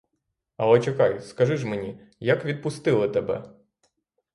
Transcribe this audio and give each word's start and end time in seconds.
Але 0.57 0.79
чекай: 0.79 1.21
скажи 1.21 1.57
ж 1.57 1.67
мені, 1.67 1.99
як 2.19 2.45
відпустили 2.45 3.09
тебе? 3.09 3.51